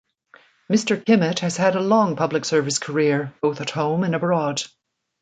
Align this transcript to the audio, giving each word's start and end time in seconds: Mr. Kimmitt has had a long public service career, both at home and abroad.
Mr. 0.67 0.99
Kimmitt 0.99 1.41
has 1.41 1.57
had 1.57 1.75
a 1.75 1.79
long 1.79 2.15
public 2.15 2.43
service 2.43 2.79
career, 2.79 3.35
both 3.39 3.61
at 3.61 3.69
home 3.69 4.03
and 4.03 4.15
abroad. 4.15 4.63